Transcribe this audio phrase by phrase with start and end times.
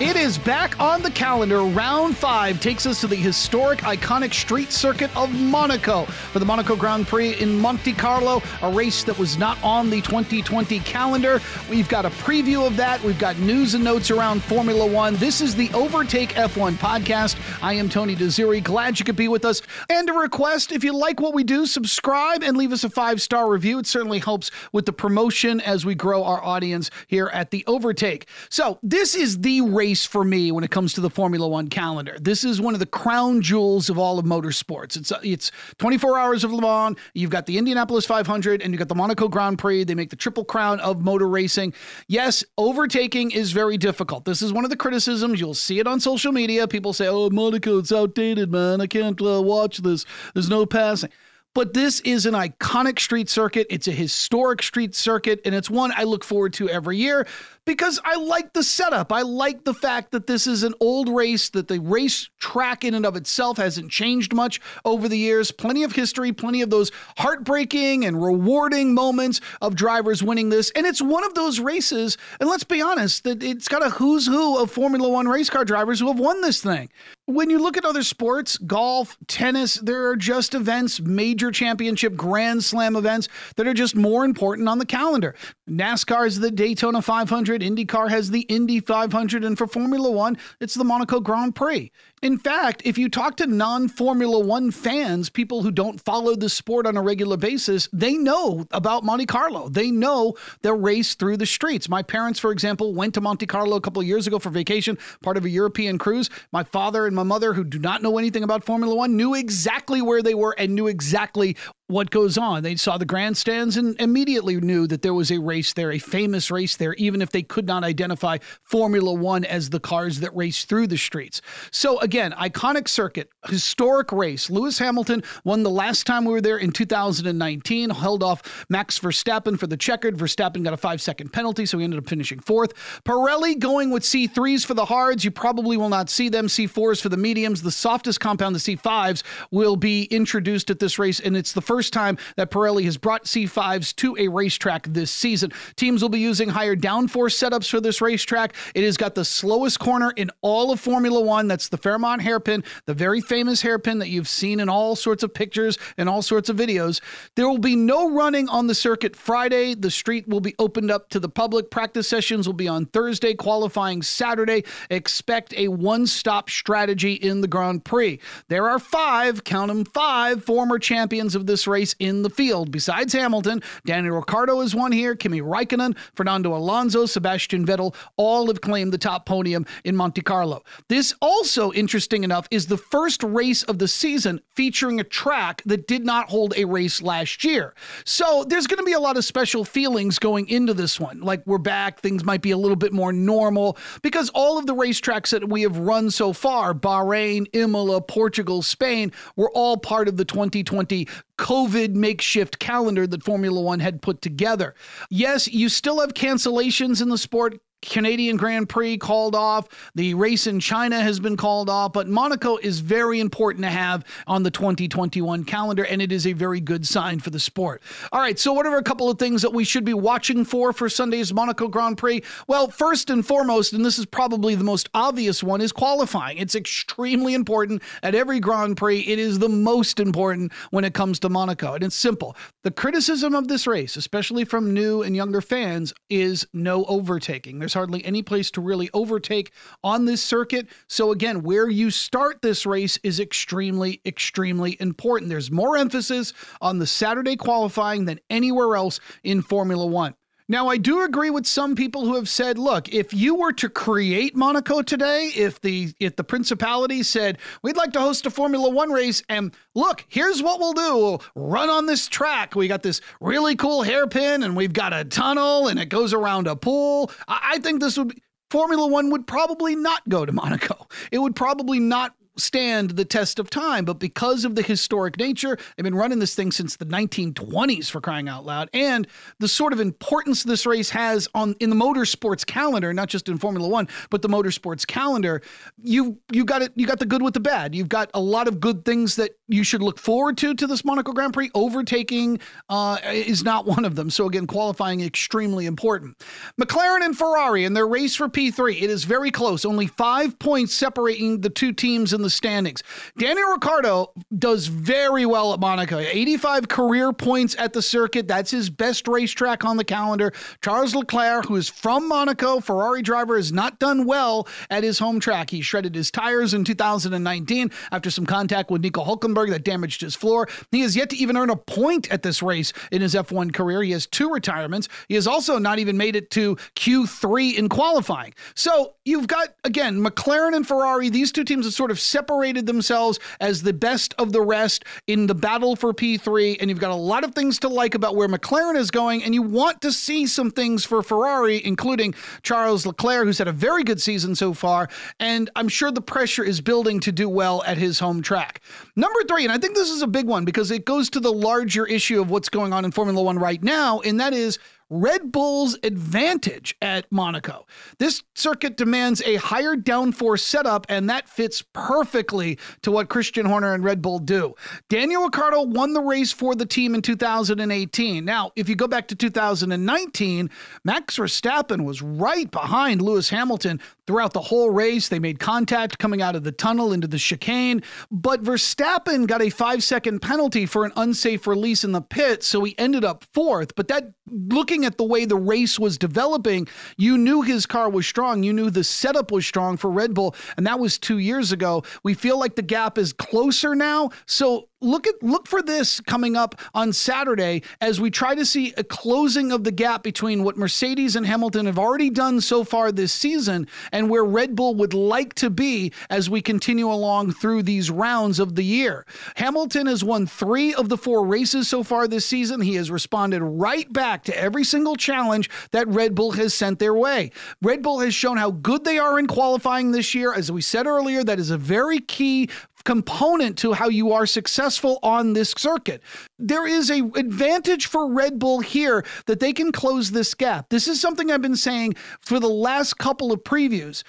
[0.00, 1.62] It is back on the calendar.
[1.62, 6.74] Round five takes us to the historic, iconic street circuit of Monaco for the Monaco
[6.74, 11.40] Grand Prix in Monte Carlo, a race that was not on the 2020 calendar.
[11.70, 13.00] We've got a preview of that.
[13.04, 15.14] We've got news and notes around Formula One.
[15.16, 17.36] This is the Overtake F1 podcast.
[17.62, 18.64] I am Tony Desiri.
[18.64, 19.62] Glad you could be with us.
[19.88, 23.22] And a request if you like what we do, subscribe and leave us a five
[23.22, 23.78] star review.
[23.78, 28.26] It certainly helps with the promotion as we grow our audience here at the Overtake.
[28.48, 31.68] So, this is the race race for me when it comes to the Formula One
[31.68, 32.16] calendar.
[32.18, 34.96] This is one of the crown jewels of all of motorsports.
[34.96, 36.96] It's it's 24 hours of Le Mans.
[37.12, 39.84] You've got the Indianapolis 500 and you've got the Monaco Grand Prix.
[39.84, 41.74] They make the triple crown of motor racing.
[42.08, 44.24] Yes, overtaking is very difficult.
[44.24, 45.38] This is one of the criticisms.
[45.38, 46.66] You'll see it on social media.
[46.66, 48.80] People say, "Oh, Monaco, it's outdated, man.
[48.80, 50.06] I can't uh, watch this.
[50.32, 51.10] There's no passing."
[51.54, 53.66] But this is an iconic street circuit.
[53.68, 57.26] It's a historic street circuit, and it's one I look forward to every year
[57.64, 59.12] because I like the setup.
[59.12, 62.94] I like the fact that this is an old race, that the race track in
[62.94, 65.52] and of itself hasn't changed much over the years.
[65.52, 70.72] Plenty of history, plenty of those heartbreaking and rewarding moments of drivers winning this.
[70.74, 74.26] And it's one of those races, and let's be honest, that it's got a who's
[74.26, 76.88] who of Formula One race car drivers who have won this thing.
[77.26, 82.64] When you look at other sports, golf, tennis, there are just events, major championship, grand
[82.64, 85.36] slam events that are just more important on the calendar.
[85.70, 87.51] NASCAR is the Daytona 500.
[87.52, 87.62] 500.
[87.62, 89.44] IndyCar has the Indy 500.
[89.44, 91.90] And for Formula One, it's the Monaco Grand Prix.
[92.22, 96.48] In fact, if you talk to non Formula One fans, people who don't follow the
[96.48, 99.68] sport on a regular basis, they know about Monte Carlo.
[99.68, 101.88] They know the race through the streets.
[101.88, 104.98] My parents, for example, went to Monte Carlo a couple of years ago for vacation,
[105.24, 106.30] part of a European cruise.
[106.52, 110.00] My father and my mother, who do not know anything about Formula One, knew exactly
[110.00, 111.56] where they were and knew exactly
[111.88, 112.62] what goes on.
[112.62, 116.50] They saw the grandstands and immediately knew that there was a race there, a famous
[116.52, 120.64] race there, even if they could not identify Formula One as the cars that race
[120.64, 121.42] through the streets.
[121.72, 124.50] So, again, iconic circuit, historic race.
[124.50, 129.58] Lewis Hamilton won the last time we were there in 2019, held off Max Verstappen
[129.58, 130.16] for the checkered.
[130.16, 132.74] Verstappen got a five second penalty, so he ended up finishing fourth.
[133.04, 135.24] Pirelli going with C3s for the hards.
[135.24, 136.46] You probably will not see them.
[136.46, 137.62] C4s for the mediums.
[137.62, 141.92] The softest compound, the C5s, will be introduced at this race, and it's the first
[141.92, 145.52] time that Pirelli has brought C5s to a racetrack this season.
[145.76, 148.54] Teams will be using higher downforce setups for this racetrack.
[148.74, 151.48] It has got the slowest corner in all of Formula One.
[151.48, 155.32] That's the Fairmont hairpin, the very famous hairpin that you've seen in all sorts of
[155.32, 157.00] pictures and all sorts of videos.
[157.36, 159.74] There will be no running on the circuit Friday.
[159.74, 161.70] The street will be opened up to the public.
[161.70, 164.64] Practice sessions will be on Thursday, qualifying Saturday.
[164.90, 168.18] Expect a one stop strategy in the Grand Prix.
[168.48, 172.70] There are five, count them five, former champions of this race in the field.
[172.70, 178.60] Besides Hamilton, Daniel Ricciardo is one here, Kimi Raikkonen, Fernando Alonso, Sebastian Vettel, all have
[178.60, 180.62] claimed the top podium in Monte Carlo.
[180.88, 181.91] This also, interesting
[182.24, 186.54] enough, is the first race of the season featuring a track that did not hold
[186.56, 187.74] a race last year.
[188.04, 191.20] So there's going to be a lot of special feelings going into this one.
[191.20, 194.74] Like we're back, things might be a little bit more normal because all of the
[194.74, 200.16] racetracks that we have run so far, Bahrain, Imola, Portugal, Spain, were all part of
[200.16, 201.06] the 2020
[201.38, 204.74] COVID makeshift calendar that Formula One had put together.
[205.10, 207.58] Yes, you still have cancellations in the sport.
[207.82, 209.68] Canadian Grand Prix called off.
[209.94, 214.04] The race in China has been called off, but Monaco is very important to have
[214.26, 217.82] on the 2021 calendar, and it is a very good sign for the sport.
[218.12, 220.72] All right, so what are a couple of things that we should be watching for
[220.72, 222.22] for Sunday's Monaco Grand Prix?
[222.46, 226.38] Well, first and foremost, and this is probably the most obvious one, is qualifying.
[226.38, 229.00] It's extremely important at every Grand Prix.
[229.00, 232.36] It is the most important when it comes to Monaco, and it's simple.
[232.62, 237.58] The criticism of this race, especially from new and younger fans, is no overtaking.
[237.58, 239.52] There's there's hardly any place to really overtake
[239.82, 240.68] on this circuit.
[240.88, 245.30] So, again, where you start this race is extremely, extremely important.
[245.30, 250.14] There's more emphasis on the Saturday qualifying than anywhere else in Formula One.
[250.48, 253.68] Now, I do agree with some people who have said, look, if you were to
[253.68, 258.68] create Monaco today, if the if the principality said, we'd like to host a Formula
[258.68, 260.96] One race, and look, here's what we'll do.
[260.96, 262.54] We'll run on this track.
[262.54, 266.46] We got this really cool hairpin, and we've got a tunnel, and it goes around
[266.46, 267.10] a pool.
[267.28, 270.86] I, I think this would be Formula One would probably not go to Monaco.
[271.10, 273.84] It would probably not stand the test of time.
[273.84, 278.00] But because of the historic nature, they've been running this thing since the 1920s for
[278.00, 279.06] crying out loud, and
[279.38, 283.38] the sort of importance this race has on in the motorsports calendar, not just in
[283.38, 285.42] Formula One, but the motorsports calendar.
[285.82, 286.72] You you got it.
[286.74, 287.74] You got the good with the bad.
[287.74, 290.84] You've got a lot of good things that you should look forward to to this
[290.84, 291.50] Monaco Grand Prix.
[291.54, 294.10] Overtaking uh, is not one of them.
[294.10, 296.16] So again, qualifying extremely important.
[296.60, 298.80] McLaren and Ferrari in their race for P3.
[298.80, 299.64] It is very close.
[299.64, 302.82] Only five points separating the two teams in the standings.
[303.18, 305.98] Daniel Ricciardo does very well at Monaco.
[305.98, 308.28] 85 career points at the circuit.
[308.28, 310.32] That's his best racetrack on the calendar.
[310.62, 315.20] Charles Leclerc, who is from Monaco, Ferrari driver, has not done well at his home
[315.20, 315.50] track.
[315.50, 320.14] He shredded his tires in 2019 after some contact with Nico Hulkenberg that damaged his
[320.14, 320.48] floor.
[320.70, 323.82] He has yet to even earn a point at this race in his F1 career.
[323.82, 324.88] He has two retirements.
[325.08, 328.34] He has also not even made it to Q3 in qualifying.
[328.54, 331.08] So you've got, again, McLaren and Ferrari.
[331.08, 335.26] These two teams have sort of separated themselves as the best of the rest in
[335.26, 336.58] the battle for P3.
[336.60, 339.24] And you've got a lot of things to like about where McLaren is going.
[339.24, 343.52] And you want to see some things for Ferrari, including Charles Leclerc, who's had a
[343.52, 344.88] very good season so far.
[345.18, 348.60] And I'm sure the pressure is building to do well at his home track.
[348.94, 351.32] Number three, and I think this is a big one because it goes to the
[351.32, 354.58] larger issue of what's going on in Formula One right now, and that is
[354.92, 357.66] Red Bull's advantage at Monaco.
[357.96, 363.72] This circuit demands a higher downforce setup, and that fits perfectly to what Christian Horner
[363.72, 364.54] and Red Bull do.
[364.90, 368.22] Daniel Ricciardo won the race for the team in 2018.
[368.22, 370.50] Now, if you go back to 2019,
[370.84, 375.08] Max Verstappen was right behind Lewis Hamilton throughout the whole race.
[375.08, 379.48] They made contact coming out of the tunnel into the chicane, but Verstappen got a
[379.48, 383.74] five second penalty for an unsafe release in the pit, so he ended up fourth.
[383.74, 387.88] But that looking looking at the way the race was developing, you knew his car
[387.88, 388.42] was strong.
[388.42, 391.84] You knew the setup was strong for Red Bull, and that was two years ago.
[392.02, 394.10] We feel like the gap is closer now.
[394.26, 398.74] So look at look for this coming up on Saturday as we try to see
[398.76, 402.90] a closing of the gap between what Mercedes and Hamilton have already done so far
[402.90, 407.62] this season and where Red Bull would like to be as we continue along through
[407.62, 409.06] these rounds of the year.
[409.36, 412.60] Hamilton has won 3 of the 4 races so far this season.
[412.60, 416.94] He has responded right back to every single challenge that Red Bull has sent their
[416.94, 417.30] way.
[417.60, 420.86] Red Bull has shown how good they are in qualifying this year as we said
[420.86, 422.48] earlier that is a very key
[422.84, 426.02] component to how you are successful on this circuit.
[426.38, 430.68] There is a advantage for Red Bull here that they can close this gap.
[430.70, 434.02] This is something I've been saying for the last couple of previews.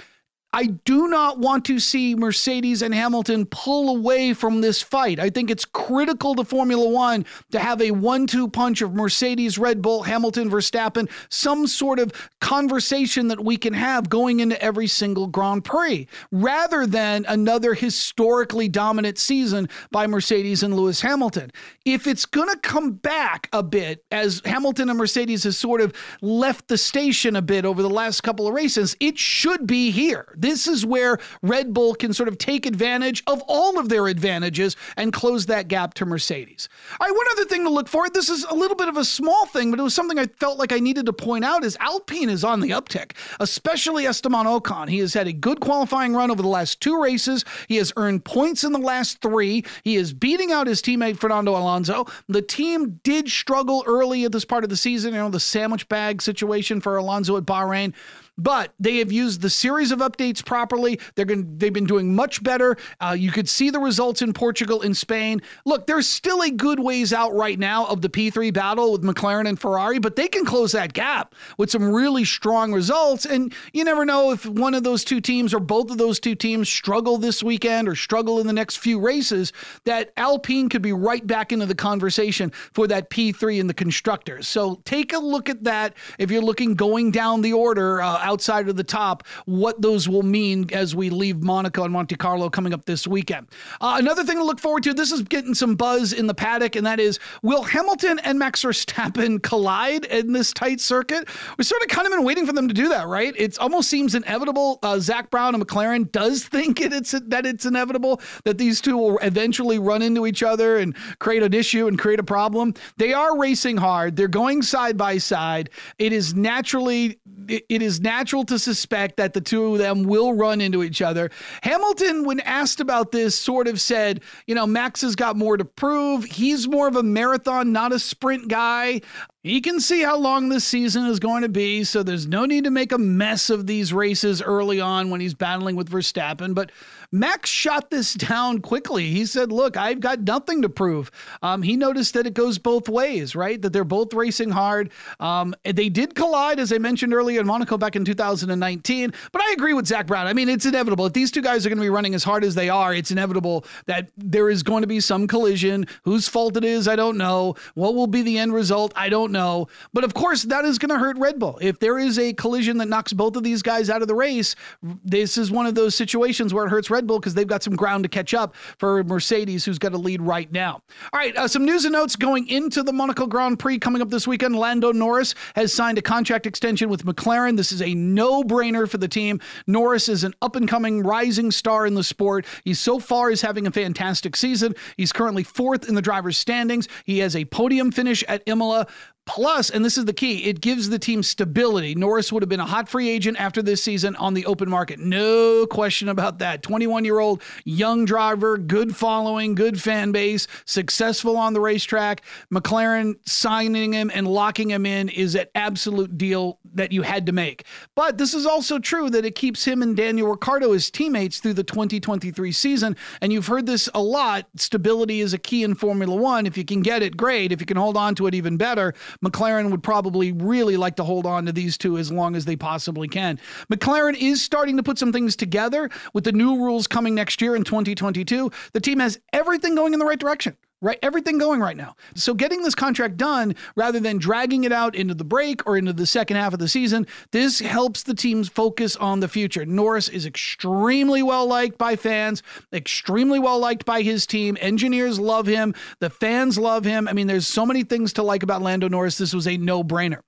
[0.55, 5.19] I do not want to see Mercedes and Hamilton pull away from this fight.
[5.19, 9.57] I think it's critical to Formula One to have a one two punch of Mercedes,
[9.57, 14.85] Red Bull, Hamilton, Verstappen, some sort of conversation that we can have going into every
[14.85, 21.51] single Grand Prix, rather than another historically dominant season by Mercedes and Lewis Hamilton.
[21.83, 25.93] If it's going to come back a bit, as Hamilton and Mercedes has sort of
[26.21, 30.35] left the station a bit over the last couple of races, it should be here
[30.43, 34.75] this is where Red Bull can sort of take advantage of all of their advantages
[34.97, 36.67] and close that gap to Mercedes.
[36.99, 39.05] All right, one other thing to look for this is a little bit of a
[39.05, 41.77] small thing, but it was something I felt like I needed to point out is
[41.79, 44.89] Alpine is on the uptick, especially Esteban Ocon.
[44.89, 47.45] He has had a good qualifying run over the last two races.
[47.69, 49.63] He has earned points in the last three.
[49.83, 52.05] He is beating out his teammate Fernando Alonso.
[52.27, 55.87] The team did struggle early at this part of the season, you know, the sandwich
[55.87, 57.93] bag situation for Alonso at Bahrain
[58.37, 60.99] but they have used the series of updates properly.
[61.15, 62.77] They're going they've been doing much better.
[62.99, 65.41] Uh, you could see the results in Portugal and Spain.
[65.65, 69.47] Look, there's still a good ways out right now of the P3 battle with McLaren
[69.47, 73.25] and Ferrari, but they can close that gap with some really strong results.
[73.25, 76.35] And you never know if one of those two teams or both of those two
[76.35, 79.53] teams struggle this weekend or struggle in the next few races,
[79.85, 84.47] that Alpine could be right back into the conversation for that P3 in the constructors.
[84.47, 88.01] So take a look at that if you're looking going down the order.
[88.01, 92.15] Uh, outside of the top, what those will mean as we leave Monaco and Monte
[92.15, 93.47] Carlo coming up this weekend.
[93.81, 96.75] Uh, another thing to look forward to this is getting some buzz in the paddock,
[96.75, 101.27] and that is will Hamilton and Max Verstappen collide in this tight circuit?
[101.57, 103.33] We've sort of kind of been waiting for them to do that, right?
[103.37, 104.79] It almost seems inevitable.
[104.81, 108.97] Uh, Zak Brown and McLaren does think it, it's that it's inevitable that these two
[108.97, 112.73] will eventually run into each other and create an issue and create a problem.
[112.97, 114.15] They are racing hard.
[114.15, 115.69] They're going side by side.
[115.99, 120.61] It is naturally it, is natural to suspect that the two of them will run
[120.61, 121.31] into each other.
[121.61, 125.65] Hamilton, when asked about this, sort of said, you know, Max has got more to
[125.65, 126.23] prove.
[126.23, 129.01] He's more of a marathon, not a sprint guy.
[129.43, 132.63] He can see how long this season is going to be, so there's no need
[132.63, 136.55] to make a mess of these races early on when he's battling with Verstappen.
[136.55, 136.71] But
[137.13, 139.11] Max shot this down quickly.
[139.11, 141.11] He said, Look, I've got nothing to prove.
[141.43, 143.61] Um, he noticed that it goes both ways, right?
[143.61, 144.89] That they're both racing hard.
[145.19, 149.13] Um, they did collide, as I mentioned earlier, in Monaco back in 2019.
[149.31, 150.25] But I agree with Zak Brown.
[150.25, 151.05] I mean, it's inevitable.
[151.05, 153.11] If these two guys are going to be running as hard as they are, it's
[153.11, 155.85] inevitable that there is going to be some collision.
[156.05, 157.53] Whose fault it is, I don't know.
[157.75, 159.67] What will be the end result, I don't know.
[159.93, 161.59] But of course, that is going to hurt Red Bull.
[161.61, 164.55] If there is a collision that knocks both of these guys out of the race,
[164.81, 167.63] this is one of those situations where it hurts Red Red Bull because they've got
[167.63, 170.81] some ground to catch up for Mercedes, who's got a lead right now.
[171.11, 174.09] All right, uh, some news and notes going into the Monaco Grand Prix coming up
[174.09, 174.55] this weekend.
[174.55, 177.57] Lando Norris has signed a contract extension with McLaren.
[177.57, 179.41] This is a no brainer for the team.
[179.67, 182.45] Norris is an up and coming rising star in the sport.
[182.63, 184.73] He so far is having a fantastic season.
[184.95, 186.87] He's currently fourth in the driver's standings.
[187.03, 188.87] He has a podium finish at Imola.
[189.25, 191.95] Plus, and this is the key, it gives the team stability.
[191.95, 194.99] Norris would have been a hot free agent after this season on the open market.
[194.99, 196.61] No question about that.
[196.61, 202.21] 21 year old young driver, good following, good fan base, successful on the racetrack.
[202.51, 207.31] McLaren signing him and locking him in is an absolute deal that you had to
[207.31, 207.65] make.
[207.95, 211.53] But this is also true that it keeps him and Daniel Ricciardo as teammates through
[211.53, 212.97] the 2023 season.
[213.21, 214.47] And you've heard this a lot.
[214.57, 216.45] Stability is a key in Formula One.
[216.45, 217.51] If you can get it, great.
[217.53, 218.93] If you can hold on to it, even better.
[219.23, 222.55] McLaren would probably really like to hold on to these two as long as they
[222.55, 223.39] possibly can.
[223.71, 227.55] McLaren is starting to put some things together with the new rules coming next year
[227.55, 228.51] in 2022.
[228.73, 230.99] The team has everything going in the right direction right?
[231.01, 231.95] Everything going right now.
[232.13, 235.93] So getting this contract done rather than dragging it out into the break or into
[235.93, 239.65] the second half of the season, this helps the teams focus on the future.
[239.65, 244.57] Norris is extremely well liked by fans, extremely well liked by his team.
[244.59, 247.07] Engineers love him, the fans love him.
[247.07, 249.17] I mean, there's so many things to like about Lando Norris.
[249.17, 250.19] This was a no-brainer.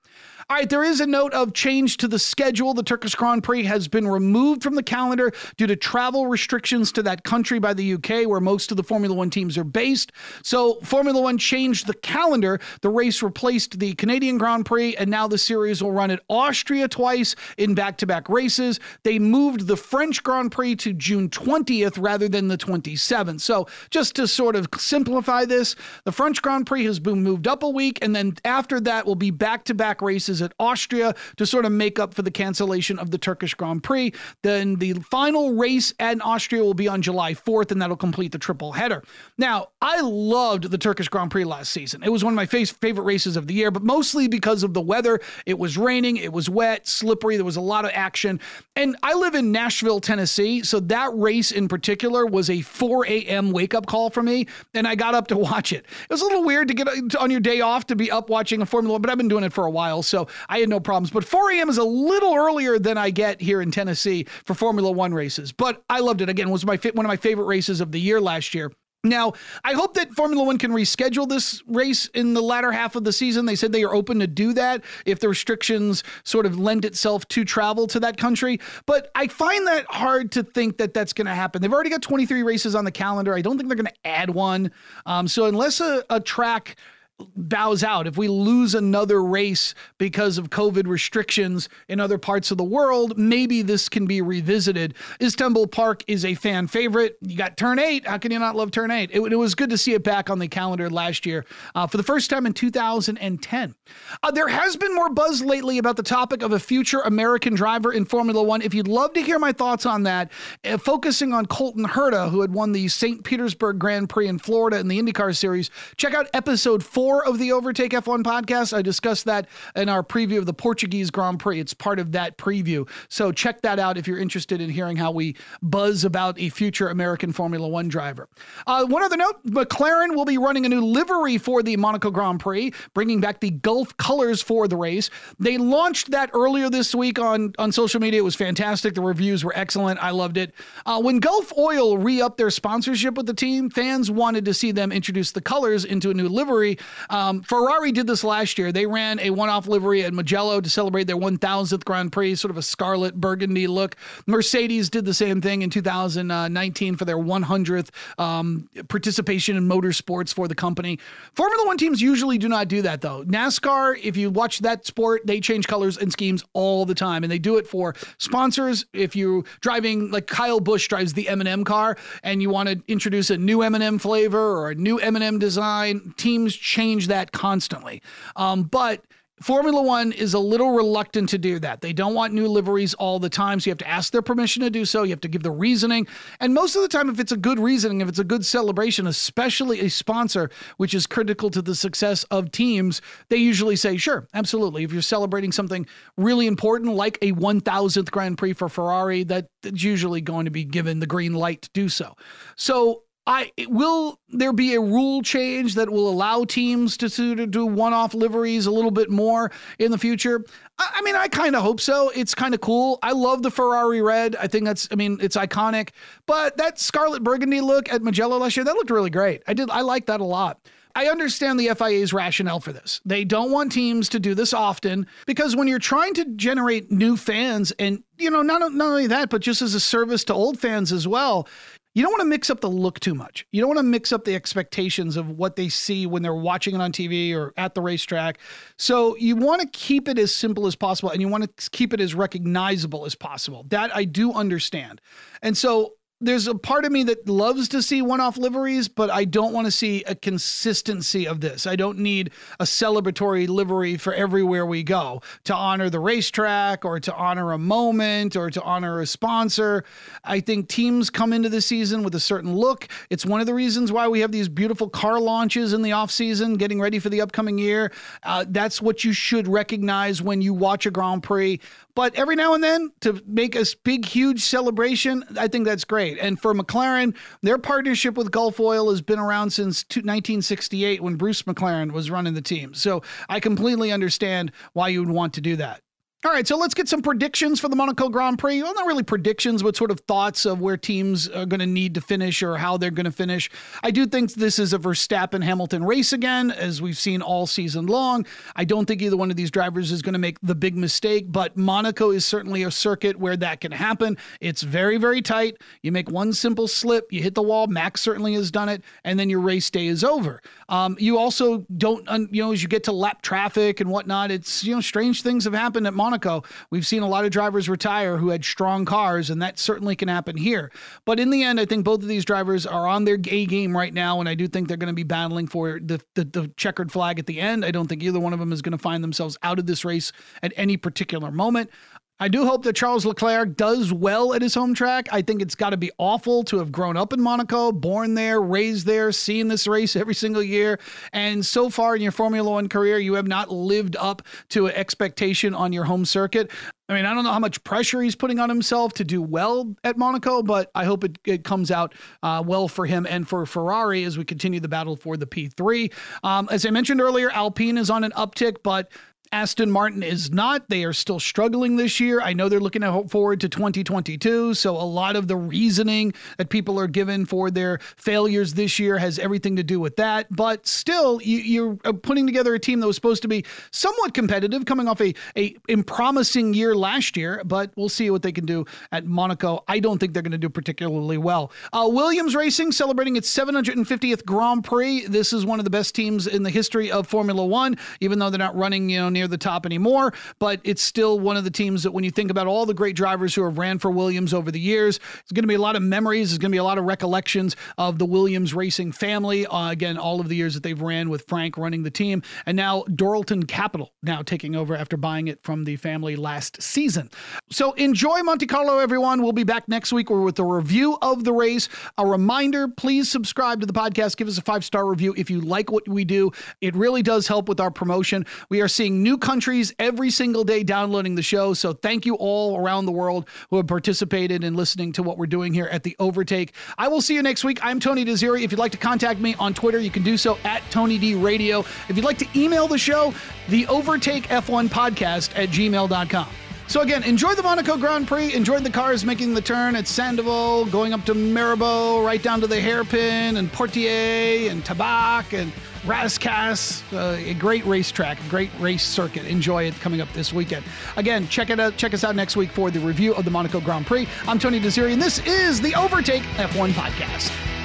[0.48, 2.72] All right, there is a note of change to the schedule.
[2.72, 7.02] The Turkish Grand Prix has been removed from the calendar due to travel restrictions to
[7.02, 10.12] that country by the UK, where most of the Formula One teams are based.
[10.44, 12.60] So, Formula One changed the calendar.
[12.80, 16.86] The race replaced the Canadian Grand Prix, and now the series will run at Austria
[16.86, 18.78] twice in back to back races.
[19.02, 23.40] They moved the French Grand Prix to June 20th rather than the 27th.
[23.40, 25.74] So, just to sort of simplify this,
[26.04, 29.16] the French Grand Prix has been moved up a week, and then after that will
[29.16, 32.98] be back to back races at Austria to sort of make up for the cancellation
[32.98, 34.12] of the Turkish Grand Prix.
[34.42, 38.38] Then the final race at Austria will be on July 4th, and that'll complete the
[38.38, 39.02] triple header.
[39.38, 42.02] Now, I loved the Turkish Grand Prix last season.
[42.02, 44.80] It was one of my favorite races of the year, but mostly because of the
[44.80, 45.20] weather.
[45.44, 48.40] It was raining, it was wet, slippery, there was a lot of action.
[48.74, 53.52] And I live in Nashville, Tennessee, so that race in particular was a 4 a.m.
[53.52, 55.84] wake up call for me, and I got up to watch it.
[55.84, 58.28] It was a little weird to get uh, on your day off to be up
[58.28, 60.68] watching a Formula One, but I've been doing it for a while, so I had
[60.68, 61.10] no problems.
[61.10, 61.68] But 4 a.m.
[61.68, 65.52] is a little earlier than I get here in Tennessee for Formula One races.
[65.52, 66.28] But I loved it.
[66.28, 68.70] Again, it was my one of my favorite races of the year last year.
[69.08, 73.04] Now, I hope that Formula One can reschedule this race in the latter half of
[73.04, 73.46] the season.
[73.46, 77.26] They said they are open to do that if the restrictions sort of lend itself
[77.28, 78.60] to travel to that country.
[78.84, 81.62] But I find that hard to think that that's going to happen.
[81.62, 83.34] They've already got 23 races on the calendar.
[83.34, 84.70] I don't think they're going to add one.
[85.06, 86.76] Um, so unless a, a track
[87.18, 92.58] bows out, if we lose another race because of COVID restrictions in other parts of
[92.58, 94.94] the world, maybe this can be revisited.
[95.20, 97.16] Istanbul Park is a fan favorite.
[97.22, 98.06] You got Turn 8.
[98.06, 99.10] How can you not love Turn 8?
[99.12, 101.44] It, it was good to see it back on the calendar last year
[101.74, 103.74] uh, for the first time in 2010.
[104.22, 107.92] Uh, there has been more buzz lately about the topic of a future American driver
[107.92, 108.60] in Formula One.
[108.60, 110.30] If you'd love to hear my thoughts on that,
[110.64, 113.24] uh, focusing on Colton Herta, who had won the St.
[113.24, 117.38] Petersburg Grand Prix in Florida in the IndyCar Series, check out episode four four of
[117.38, 118.76] the Overtake F1 podcast.
[118.76, 119.46] I discussed that
[119.76, 121.60] in our preview of the Portuguese Grand Prix.
[121.60, 122.88] It's part of that preview.
[123.08, 126.88] So check that out if you're interested in hearing how we buzz about a future
[126.88, 128.28] American Formula One driver.
[128.66, 132.40] Uh, one other note McLaren will be running a new livery for the Monaco Grand
[132.40, 135.08] Prix, bringing back the Gulf colors for the race.
[135.38, 138.18] They launched that earlier this week on, on social media.
[138.18, 138.94] It was fantastic.
[138.96, 140.02] The reviews were excellent.
[140.02, 140.52] I loved it.
[140.84, 144.72] Uh, when Gulf Oil re upped their sponsorship with the team, fans wanted to see
[144.72, 146.78] them introduce the colors into a new livery.
[147.10, 148.72] Um, Ferrari did this last year.
[148.72, 152.50] They ran a one off livery at Mugello to celebrate their 1000th Grand Prix, sort
[152.50, 153.96] of a scarlet burgundy look.
[154.26, 157.88] Mercedes did the same thing in 2019 for their 100th
[158.18, 160.98] um, participation in motorsports for the company.
[161.34, 163.24] Formula One teams usually do not do that, though.
[163.24, 167.30] NASCAR, if you watch that sport, they change colors and schemes all the time, and
[167.30, 168.86] they do it for sponsors.
[168.92, 173.30] If you're driving, like Kyle Busch drives the M&M car, and you want to introduce
[173.30, 178.02] a new M&M flavor or a new M&M design, teams change change that constantly.
[178.36, 179.02] Um, but
[179.42, 181.82] Formula One is a little reluctant to do that.
[181.82, 183.60] They don't want new liveries all the time.
[183.60, 185.02] So you have to ask their permission to do so.
[185.02, 186.06] You have to give the reasoning.
[186.40, 189.06] And most of the time, if it's a good reasoning, if it's a good celebration,
[189.06, 194.26] especially a sponsor, which is critical to the success of teams, they usually say, sure,
[194.32, 194.84] absolutely.
[194.84, 199.82] If you're celebrating something really important, like a 1000th Grand Prix for Ferrari, that, that's
[199.82, 202.16] usually going to be given the green light to do so.
[202.56, 207.66] So I will there be a rule change that will allow teams to, to do
[207.66, 210.44] one-off liveries a little bit more in the future?
[210.78, 212.10] I, I mean, I kind of hope so.
[212.10, 213.00] It's kind of cool.
[213.02, 214.36] I love the Ferrari red.
[214.36, 215.90] I think that's I mean, it's iconic.
[216.26, 219.42] But that scarlet burgundy look at Mugello last year, that looked really great.
[219.46, 220.60] I did I like that a lot.
[220.96, 223.02] I understand the FIA's rationale for this.
[223.04, 227.18] They don't want teams to do this often because when you're trying to generate new
[227.18, 230.58] fans and you know not not only that but just as a service to old
[230.58, 231.48] fans as well,
[231.96, 233.46] you don't want to mix up the look too much.
[233.52, 236.74] You don't want to mix up the expectations of what they see when they're watching
[236.74, 238.36] it on TV or at the racetrack.
[238.76, 241.94] So you want to keep it as simple as possible and you want to keep
[241.94, 243.64] it as recognizable as possible.
[243.70, 245.00] That I do understand.
[245.40, 249.26] And so there's a part of me that loves to see one-off liveries, but I
[249.26, 251.66] don't want to see a consistency of this.
[251.66, 256.98] I don't need a celebratory livery for everywhere we go to honor the racetrack or
[257.00, 259.84] to honor a moment or to honor a sponsor.
[260.24, 262.88] I think teams come into the season with a certain look.
[263.10, 266.10] It's one of the reasons why we have these beautiful car launches in the off
[266.10, 267.92] season, getting ready for the upcoming year.
[268.22, 271.60] Uh, that's what you should recognize when you watch a Grand Prix.
[271.94, 276.05] But every now and then to make a big, huge celebration, I think that's great.
[276.14, 281.42] And for McLaren, their partnership with Gulf Oil has been around since 1968 when Bruce
[281.42, 282.74] McLaren was running the team.
[282.74, 285.82] So I completely understand why you would want to do that.
[286.24, 288.62] All right, so let's get some predictions for the Monaco Grand Prix.
[288.62, 291.94] Well, not really predictions, but sort of thoughts of where teams are going to need
[291.94, 293.50] to finish or how they're going to finish.
[293.82, 297.86] I do think this is a Verstappen Hamilton race again, as we've seen all season
[297.86, 298.26] long.
[298.56, 301.26] I don't think either one of these drivers is going to make the big mistake,
[301.30, 304.16] but Monaco is certainly a circuit where that can happen.
[304.40, 305.58] It's very, very tight.
[305.82, 307.66] You make one simple slip, you hit the wall.
[307.66, 310.40] Max certainly has done it, and then your race day is over.
[310.70, 314.64] Um, you also don't, you know, as you get to lap traffic and whatnot, it's,
[314.64, 317.68] you know, strange things have happened at Monaco Monaco, we've seen a lot of drivers
[317.68, 320.70] retire who had strong cars, and that certainly can happen here.
[321.04, 323.76] But in the end, I think both of these drivers are on their A game
[323.76, 326.52] right now, and I do think they're going to be battling for the, the, the
[326.56, 327.64] checkered flag at the end.
[327.64, 329.84] I don't think either one of them is going to find themselves out of this
[329.84, 330.12] race
[330.44, 331.70] at any particular moment.
[332.18, 335.06] I do hope that Charles Leclerc does well at his home track.
[335.12, 338.40] I think it's got to be awful to have grown up in Monaco, born there,
[338.40, 340.80] raised there, seen this race every single year.
[341.12, 344.74] And so far in your Formula One career, you have not lived up to an
[344.74, 346.50] expectation on your home circuit.
[346.88, 349.74] I mean, I don't know how much pressure he's putting on himself to do well
[349.84, 353.44] at Monaco, but I hope it, it comes out uh, well for him and for
[353.44, 355.92] Ferrari as we continue the battle for the P3.
[356.22, 358.90] Um, as I mentioned earlier, Alpine is on an uptick, but
[359.32, 360.68] Aston Martin is not.
[360.68, 362.20] They are still struggling this year.
[362.20, 364.54] I know they're looking forward to 2022.
[364.54, 368.98] So a lot of the reasoning that people are given for their failures this year
[368.98, 370.26] has everything to do with that.
[370.34, 374.14] But still, you, are uh, putting together a team that was supposed to be somewhat
[374.14, 377.42] competitive, coming off a, a promising year last year.
[377.44, 379.64] But we'll see what they can do at Monaco.
[379.68, 381.52] I don't think they're going to do particularly well.
[381.72, 385.06] Uh, Williams Racing celebrating its 750th Grand Prix.
[385.06, 388.30] This is one of the best teams in the history of Formula One, even though
[388.30, 391.50] they're not running, you know, near the top anymore, but it's still one of the
[391.50, 394.34] teams that when you think about all the great drivers who have ran for Williams
[394.34, 396.30] over the years, it's going to be a lot of memories.
[396.30, 399.46] There's going to be a lot of recollections of the Williams racing family.
[399.46, 402.22] Uh, again, all of the years that they've ran with Frank running the team.
[402.44, 407.10] And now Dorilton Capital now taking over after buying it from the family last season.
[407.50, 409.22] So enjoy Monte Carlo, everyone.
[409.22, 411.68] We'll be back next week with a review of the race.
[411.98, 414.16] A reminder, please subscribe to the podcast.
[414.16, 416.30] Give us a five star review if you like what we do.
[416.60, 418.26] It really does help with our promotion.
[418.50, 421.54] We are seeing new countries every single day downloading the show.
[421.54, 425.26] So thank you all around the world who have participated in listening to what we're
[425.26, 426.52] doing here at The Overtake.
[426.76, 427.60] I will see you next week.
[427.62, 428.42] I'm Tony Desiri.
[428.42, 431.14] If you'd like to contact me on Twitter, you can do so at Tony D
[431.14, 431.60] Radio.
[431.88, 433.14] If you'd like to email the show,
[433.48, 436.28] The Overtake F1 Podcast at gmail.com.
[436.66, 438.34] So again, enjoy the Monaco Grand Prix.
[438.34, 442.40] Enjoy the cars making the turn at Sainte Devote, going up to Mirabeau, right down
[442.40, 445.52] to the hairpin, and Portier, and Tabac, and
[445.86, 446.82] Rascasse.
[446.92, 449.24] Uh, a great racetrack, a great race circuit.
[449.24, 450.64] Enjoy it coming up this weekend.
[450.96, 451.76] Again, check it out.
[451.76, 454.06] Check us out next week for the review of the Monaco Grand Prix.
[454.26, 457.55] I'm Tony Desiri, and this is the Overtake F1 Podcast.